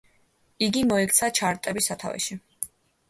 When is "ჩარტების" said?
1.41-1.91